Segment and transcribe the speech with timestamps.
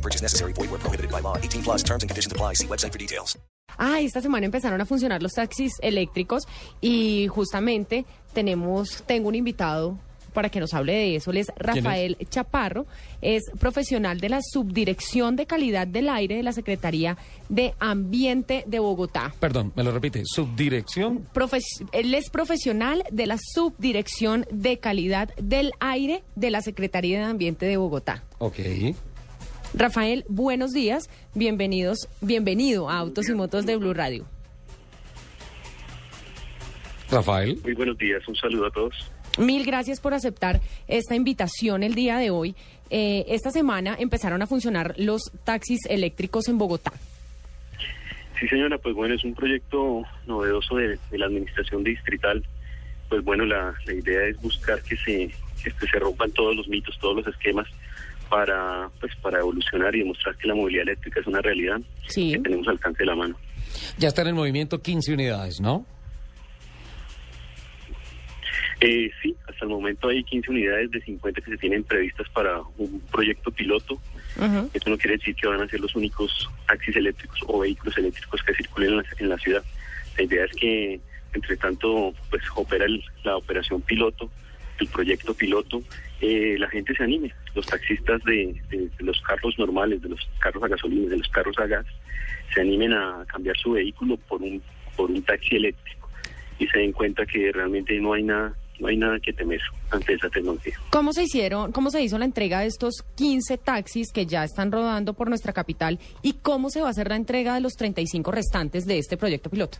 [0.00, 0.52] No purchase necessary.
[0.54, 1.36] Void where prohibited by law.
[1.36, 2.54] 18 plus terms and conditions apply.
[2.54, 3.38] See website for details.
[3.78, 6.42] Ah, esta semana empezaron a funcionar los taxis eléctricos
[6.80, 9.96] y justamente tenemos, tengo un invitado
[10.34, 11.30] para que nos hable de eso.
[11.30, 12.86] Él es Rafael Chaparro,
[13.20, 17.16] es profesional de la Subdirección de Calidad del Aire de la Secretaría
[17.48, 19.34] de Ambiente de Bogotá.
[19.40, 20.22] Perdón, me lo repite.
[20.24, 21.26] Subdirección.
[21.32, 27.24] Profes- él es profesional de la Subdirección de Calidad del Aire de la Secretaría de
[27.24, 28.22] Ambiente de Bogotá.
[28.38, 28.58] Ok.
[29.72, 34.26] Rafael, buenos días, bienvenidos, bienvenido a Autos y Motos de Blue Radio.
[37.10, 37.58] Rafael.
[37.62, 39.10] Muy buenos días, un saludo a todos.
[39.38, 42.56] Mil gracias por aceptar esta invitación el día de hoy.
[42.90, 46.92] Eh, esta semana empezaron a funcionar los taxis eléctricos en Bogotá.
[48.40, 52.44] Sí, señora, pues bueno, es un proyecto novedoso de, de la administración distrital.
[53.08, 55.30] Pues bueno, la, la idea es buscar que se,
[55.62, 57.68] que se rompan todos los mitos, todos los esquemas
[58.30, 62.32] para, pues, para evolucionar y demostrar que la movilidad eléctrica es una realidad Sí.
[62.32, 63.36] que tenemos al alcance de la mano.
[63.98, 65.84] Ya están en movimiento 15 unidades, ¿no?
[68.80, 72.60] Eh, sí, hasta el momento hay 15 unidades de 50 que se tienen previstas para
[72.78, 73.94] un proyecto piloto.
[74.36, 74.70] Ujú.
[74.72, 78.42] Esto no quiere decir que van a ser los únicos taxis eléctricos o vehículos eléctricos
[78.42, 79.62] que circulen en la, en la ciudad.
[80.16, 80.98] La idea es que,
[81.34, 84.30] entre tanto, pues opera el- la operación piloto,
[84.78, 85.82] el proyecto piloto,
[86.20, 87.32] eh, la gente se anime.
[87.54, 91.28] Los taxistas de, de- de los carros normales, de los carros a gasolina, de los
[91.28, 91.86] carros a gas,
[92.54, 94.60] se animen a cambiar su vehículo por un
[94.96, 96.08] por un taxi eléctrico
[96.58, 99.60] y se den cuenta que realmente no hay nada no hay nada que temer
[99.90, 100.72] ante esa tecnología.
[100.90, 104.72] ¿Cómo se hicieron, cómo se hizo la entrega de estos 15 taxis que ya están
[104.72, 108.30] rodando por nuestra capital y cómo se va a hacer la entrega de los 35
[108.32, 109.78] restantes de este proyecto piloto?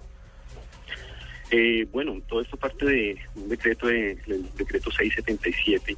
[1.50, 5.96] Eh, bueno, todo esto parte de un decreto de, del decreto 677.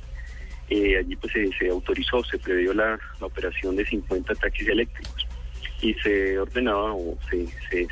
[0.75, 5.27] Eh, allí pues se, autorizó, se previó la, operación de 50 taxis eléctricos
[5.83, 7.47] y se ordenaba o se,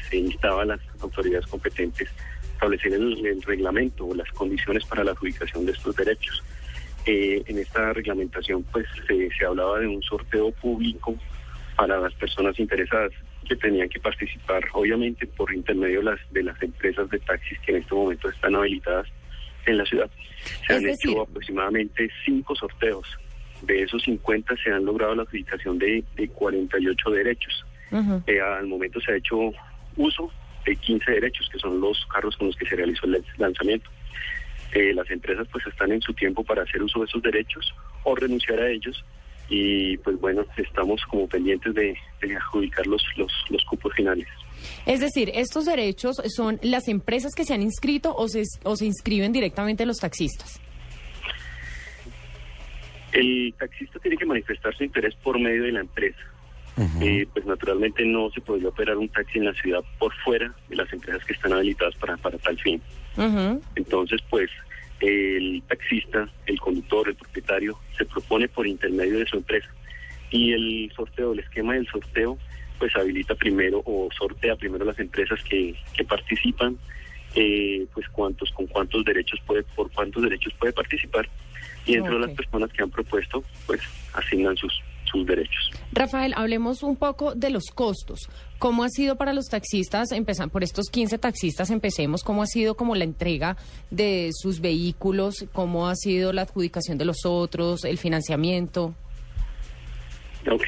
[0.08, 5.10] se, instaba a las autoridades competentes a establecer el, reglamento o las condiciones para la
[5.10, 6.42] adjudicación de estos derechos.
[7.04, 11.14] Eh, en esta reglamentación pues se, hablaba de un sorteo público
[11.76, 13.12] para las personas interesadas
[13.47, 17.94] que tenían que participar, obviamente por intermedio de las empresas de taxis que en este
[17.94, 19.06] momento están habilitadas
[19.70, 20.10] en la ciudad.
[20.66, 23.06] Se Es han decir- hecho aproximadamente cinco sorteos.
[23.62, 27.64] De esos 50 se han logrado la adjudicación de, de 48 derechos.
[28.26, 29.36] Eh, al momento se ha hecho
[29.97, 30.30] uso
[30.64, 33.91] de 15 derechos, que son los carros con los que se realizó el lanzamiento.
[34.72, 38.14] Eh, las empresas pues están en su tiempo para hacer uso de esos derechos o
[38.14, 39.04] renunciar a ellos
[39.48, 44.28] y pues bueno, estamos como pendientes de, de adjudicar los, los, los cupos finales.
[44.87, 48.87] Es decir, estos derechos son las empresas que se han inscrito o se, o se
[48.87, 50.60] inscriben directamente los taxistas.
[53.12, 56.19] El taxista tiene que manifestar su interés por medio de la empresa.
[57.03, 60.77] Eh, pues naturalmente no se podría operar un taxi en la ciudad por fuera de
[60.77, 62.81] las empresas que están habilitadas para, para tal fin.
[63.75, 64.48] Entonces, pues
[65.00, 69.69] el taxista, el conductor, el propietario, se propone por intermedio de su empresa.
[70.31, 72.38] Y el sorteo, el esquema del sorteo,
[72.80, 76.76] pues habilita primero o sortea primero las empresas que, que participan,
[77.36, 81.28] eh, pues cuántos, con cuántos derechos puede, por cuántos derechos puede participar.
[81.86, 82.26] Y dentro de Ok.
[82.28, 83.80] las personas que han propuesto, pues
[84.14, 84.72] asignan sus,
[85.04, 85.70] sus derechos.
[85.92, 88.20] Rafael, hablemos un poco de los costos.
[88.58, 92.74] ¿Cómo ha sido para los taxistas, empezar por estos 15 taxistas, empecemos, cómo ha sido
[92.76, 93.56] como la entrega
[93.91, 98.94] de sus vehículos, cómo ha sido la adjudicación de los otros, el financiamiento?
[100.49, 100.65] Ok,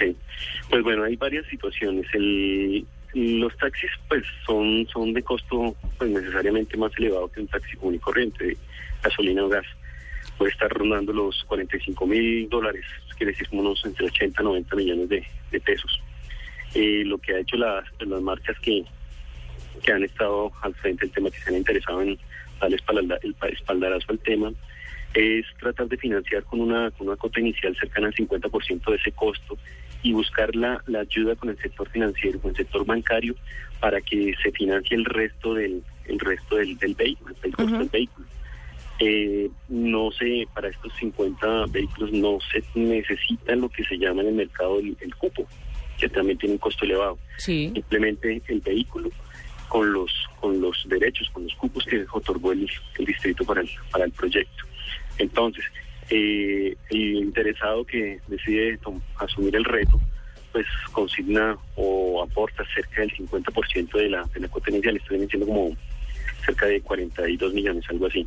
[0.69, 2.07] pues bueno, hay varias situaciones.
[2.13, 7.77] El, los taxis pues son, son de costo pues necesariamente más elevado que un taxi
[7.77, 8.57] común y corriente,
[9.03, 9.67] gasolina o gas.
[10.39, 12.85] Puede estar rondando los 45 mil dólares,
[13.17, 16.01] quiere decir unos entre 80 y 90 millones de, de pesos.
[16.75, 18.85] Eh, lo que ha hecho las, las marcas que,
[19.83, 22.19] que han estado al frente del tema, que se han interesado en
[22.61, 24.53] darle espaldarazo al tema,
[25.15, 29.13] es tratar de financiar con una, con una cuota inicial cercana al 50% de ese
[29.13, 29.59] costo
[30.03, 33.35] y buscar la, la ayuda con el sector financiero, con el sector bancario,
[33.81, 37.89] para que se financie el resto del, el resto del, del vehículo, el costo del
[37.89, 38.27] vehículo.
[38.99, 44.29] Eh, no sé, para estos 50 vehículos no se necesita lo que se llama en
[44.29, 45.47] el mercado el, el cupo,
[45.99, 47.19] que también tiene un costo elevado.
[47.39, 47.71] Sí.
[47.75, 49.11] Simplemente el vehículo
[49.69, 52.69] con los con los derechos, con los cupos que otorgó el,
[52.99, 54.65] el distrito para el, para el proyecto.
[55.19, 55.65] Entonces,
[56.11, 58.79] eh, el interesado que decide
[59.17, 60.01] asumir el reto,
[60.53, 65.47] pues consigna o aporta cerca del 50% de la, de la cuota inicial, estoy diciendo
[65.47, 65.77] como
[66.45, 68.27] cerca de 42 millones, algo así.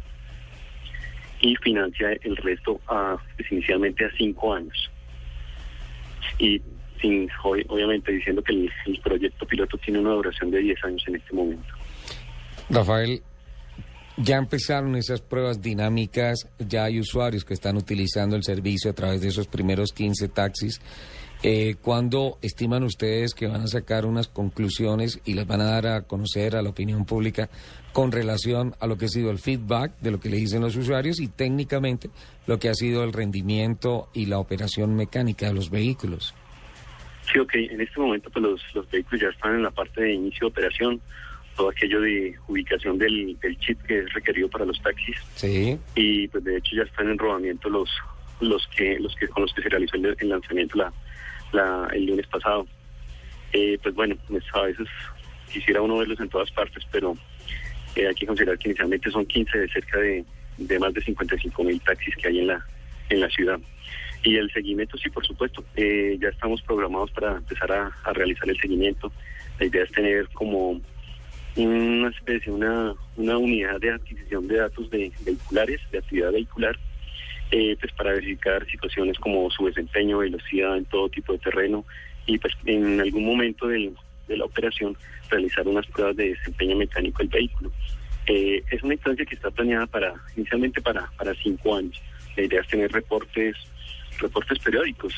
[1.41, 4.89] Y financia el resto a, pues, inicialmente a cinco años.
[6.39, 6.61] Y
[7.01, 11.15] sin obviamente diciendo que el, el proyecto piloto tiene una duración de 10 años en
[11.17, 11.73] este momento.
[12.69, 13.21] Rafael,
[14.17, 19.21] ya empezaron esas pruebas dinámicas, ya hay usuarios que están utilizando el servicio a través
[19.21, 20.81] de esos primeros 15 taxis.
[21.44, 25.85] Eh, ¿Cuándo estiman ustedes que van a sacar unas conclusiones y las van a dar
[25.85, 27.50] a conocer a la opinión pública
[27.91, 30.75] con relación a lo que ha sido el feedback de lo que le dicen los
[30.75, 32.09] usuarios y técnicamente
[32.47, 36.33] lo que ha sido el rendimiento y la operación mecánica de los vehículos?
[37.31, 37.56] Sí, ok.
[37.56, 40.51] En este momento pues, los, los vehículos ya están en la parte de inicio de
[40.51, 41.01] operación
[41.55, 45.17] todo aquello de ubicación del, chip que es requerido para los taxis.
[45.35, 45.77] Sí.
[45.95, 47.89] Y pues de hecho ya están en rodamiento los
[48.41, 50.93] los que los que con los que se realizó el, lanzamiento la,
[51.53, 52.67] la, el lunes pasado.
[53.53, 54.87] Eh, pues bueno, pues, a veces
[55.51, 57.15] quisiera uno verlos en todas partes, pero
[57.95, 60.25] eh, hay que considerar que inicialmente son 15 de cerca de,
[60.57, 62.65] de más de 55 mil taxis que hay en la
[63.09, 63.59] en la ciudad.
[64.23, 65.63] Y el seguimiento, sí, por supuesto.
[65.75, 69.11] Eh, ya estamos programados para empezar a, a realizar el seguimiento.
[69.59, 70.81] La idea es tener como
[71.55, 76.77] una especie, una, una unidad de adquisición de datos de vehiculares, de actividad vehicular,
[77.51, 81.85] eh, pues para verificar situaciones como su desempeño, velocidad en todo tipo de terreno
[82.25, 83.93] y pues en algún momento de
[84.29, 84.97] la operación
[85.29, 87.71] realizar unas pruebas de desempeño mecánico del vehículo.
[88.27, 92.01] Eh, es una instancia que está planeada para inicialmente para, para cinco años.
[92.35, 93.55] La idea es tener reportes,
[94.19, 95.13] reportes periódicos.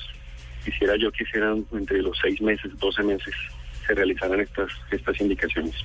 [0.65, 3.33] Quisiera yo que hicieran entre los seis meses, doce meses,
[3.85, 5.75] se realizaran estas, estas indicaciones.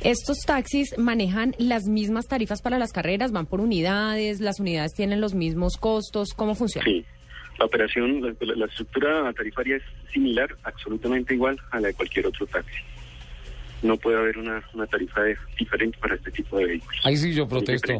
[0.00, 3.32] ¿Estos taxis manejan las mismas tarifas para las carreras?
[3.32, 4.40] ¿Van por unidades?
[4.40, 6.28] ¿Las unidades tienen los mismos costos?
[6.36, 6.84] ¿Cómo funciona?
[6.84, 7.04] Sí,
[7.58, 9.82] la operación, la, estructura tarifaria es
[10.12, 12.82] similar, absolutamente igual a la de cualquier otro taxi
[13.82, 15.22] no puede haber una, una tarifa
[15.58, 17.00] diferente para este tipo de vehículos.
[17.04, 17.92] Ahí sí yo protesto.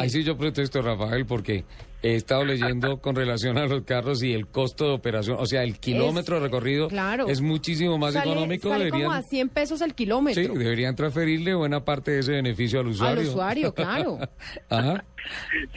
[0.00, 1.64] Ahí sí yo protesto, Rafael, porque
[2.02, 5.64] he estado leyendo con relación a los carros y el costo de operación, o sea,
[5.64, 6.88] el kilómetro recorrido
[7.28, 8.68] es muchísimo más económico.
[8.68, 10.42] Sale como a 100 pesos el kilómetro.
[10.42, 13.20] Sí, deberían transferirle buena parte de ese beneficio al usuario.
[13.20, 14.18] Al usuario, claro.
[14.70, 15.04] Ajá.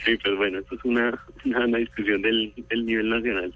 [0.04, 3.52] Sí, pues bueno, esto es una, una, discusión del, del nivel nacional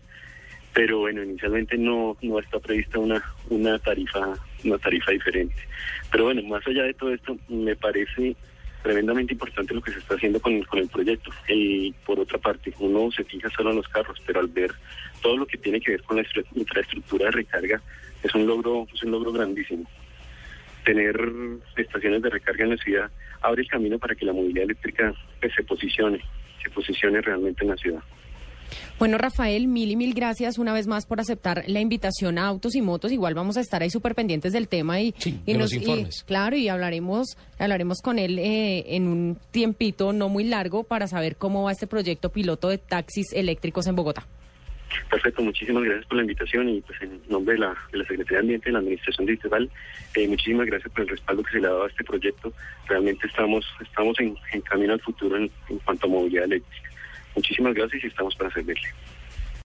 [0.75, 5.55] pero bueno, inicialmente no, no está prevista una, una tarifa una tarifa diferente.
[6.11, 8.37] Pero bueno, más allá de todo esto, me parece
[8.82, 11.31] tremendamente importante lo que se está haciendo con, con el proyecto.
[11.49, 14.73] Y por otra parte, uno se fija solo en los carros, pero al ver
[15.23, 16.25] todo lo que tiene que ver con la
[16.55, 17.81] infraestructura de recarga,
[18.23, 19.85] es un logro, es un logro grandísimo.
[20.85, 21.19] Tener
[21.76, 23.11] estaciones de recarga en la ciudad
[23.41, 26.21] abre el camino para que la movilidad eléctrica pues, se posicione,
[26.62, 28.03] se posicione realmente en la ciudad.
[28.99, 32.75] Bueno, Rafael, mil y mil gracias una vez más por aceptar la invitación a Autos
[32.75, 33.12] y Motos.
[33.12, 35.14] Igual vamos a estar ahí súper pendientes del tema y,
[35.46, 36.25] y nos, informes.
[36.25, 41.37] claro, y hablaremos, hablaremos con él eh, en un tiempito no muy largo para saber
[41.37, 44.26] cómo va este proyecto piloto de taxis eléctricos en Bogotá.
[45.11, 48.38] Perfecto, muchísimas gracias por la invitación y pues en nombre de la, de la Secretaría
[48.38, 49.70] de Ambiente y la Administración Digital,
[50.14, 52.52] eh, muchísimas gracias por el respaldo que se le ha dado a este proyecto.
[52.87, 56.90] Realmente estamos estamos en, camino al futuro en, en cuanto a movilidad eléctrica.
[57.35, 58.88] Muchísimas gracias y estamos para servirle.